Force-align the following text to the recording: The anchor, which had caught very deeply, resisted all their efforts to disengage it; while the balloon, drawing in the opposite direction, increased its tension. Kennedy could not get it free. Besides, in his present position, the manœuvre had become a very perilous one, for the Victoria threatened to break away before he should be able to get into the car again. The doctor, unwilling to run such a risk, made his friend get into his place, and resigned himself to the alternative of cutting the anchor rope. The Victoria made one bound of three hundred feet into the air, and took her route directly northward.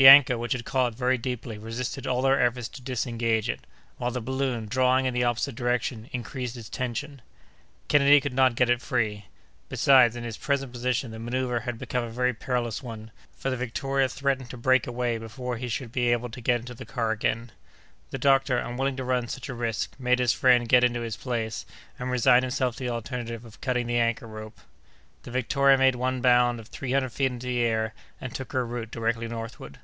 The 0.00 0.08
anchor, 0.08 0.38
which 0.38 0.54
had 0.54 0.64
caught 0.64 0.94
very 0.94 1.18
deeply, 1.18 1.58
resisted 1.58 2.06
all 2.06 2.22
their 2.22 2.40
efforts 2.40 2.68
to 2.68 2.80
disengage 2.80 3.50
it; 3.50 3.66
while 3.98 4.10
the 4.10 4.22
balloon, 4.22 4.64
drawing 4.64 5.04
in 5.04 5.12
the 5.12 5.24
opposite 5.24 5.54
direction, 5.56 6.08
increased 6.10 6.56
its 6.56 6.70
tension. 6.70 7.20
Kennedy 7.86 8.18
could 8.18 8.32
not 8.32 8.54
get 8.54 8.70
it 8.70 8.80
free. 8.80 9.26
Besides, 9.68 10.16
in 10.16 10.24
his 10.24 10.38
present 10.38 10.72
position, 10.72 11.10
the 11.10 11.18
manœuvre 11.18 11.64
had 11.64 11.76
become 11.76 12.02
a 12.02 12.08
very 12.08 12.32
perilous 12.32 12.82
one, 12.82 13.10
for 13.36 13.50
the 13.50 13.58
Victoria 13.58 14.08
threatened 14.08 14.48
to 14.48 14.56
break 14.56 14.86
away 14.86 15.18
before 15.18 15.58
he 15.58 15.68
should 15.68 15.92
be 15.92 16.10
able 16.10 16.30
to 16.30 16.40
get 16.40 16.60
into 16.60 16.72
the 16.72 16.86
car 16.86 17.10
again. 17.10 17.52
The 18.08 18.16
doctor, 18.16 18.56
unwilling 18.56 18.96
to 18.96 19.04
run 19.04 19.28
such 19.28 19.50
a 19.50 19.54
risk, 19.54 19.96
made 20.00 20.18
his 20.18 20.32
friend 20.32 20.66
get 20.66 20.82
into 20.82 21.02
his 21.02 21.18
place, 21.18 21.66
and 21.98 22.10
resigned 22.10 22.44
himself 22.44 22.76
to 22.76 22.84
the 22.84 22.90
alternative 22.90 23.44
of 23.44 23.60
cutting 23.60 23.86
the 23.86 23.98
anchor 23.98 24.26
rope. 24.26 24.60
The 25.24 25.30
Victoria 25.30 25.76
made 25.76 25.94
one 25.96 26.22
bound 26.22 26.58
of 26.58 26.68
three 26.68 26.92
hundred 26.92 27.12
feet 27.12 27.32
into 27.32 27.48
the 27.48 27.58
air, 27.60 27.92
and 28.18 28.34
took 28.34 28.52
her 28.54 28.64
route 28.64 28.90
directly 28.90 29.28
northward. 29.28 29.78